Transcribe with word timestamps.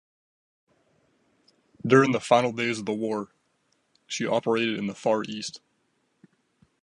During 1.85 2.09
the 2.11 2.19
final 2.19 2.51
days 2.53 2.79
of 2.79 2.87
the 2.87 2.91
war, 2.91 3.27
she 4.07 4.25
operated 4.25 4.79
in 4.79 4.87
the 4.87 4.95
Far 4.95 5.23
East. 5.25 5.61